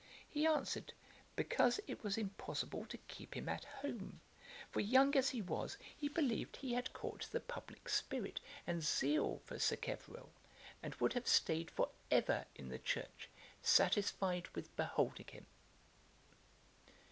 He 0.27 0.47
answered, 0.47 0.93
because 1.35 1.79
it 1.85 2.03
was 2.03 2.17
impossible 2.17 2.87
to 2.87 2.97
keep 3.07 3.35
him 3.37 3.47
at 3.47 3.65
home; 3.65 4.19
for, 4.71 4.79
young 4.79 5.15
as 5.15 5.29
he 5.29 5.43
was, 5.43 5.77
he 5.95 6.07
believed 6.07 6.55
he 6.57 6.73
had 6.73 6.91
caught 6.91 7.27
the 7.31 7.39
publick 7.39 7.87
spirit 7.87 8.39
and 8.65 8.81
zeal 8.81 9.43
for 9.45 9.59
Sacheverel, 9.59 10.31
and 10.81 10.95
would 10.95 11.13
have 11.13 11.27
staid 11.27 11.69
for 11.69 11.89
ever 12.09 12.45
in 12.55 12.69
the 12.69 12.79
church, 12.79 13.29
satisfied 13.61 14.47
with 14.55 14.75
beholding 14.75 15.27
him.' 15.27 15.45